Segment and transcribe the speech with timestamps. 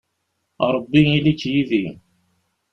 [0.65, 1.85] A Ṛebbi ili-k yid-i.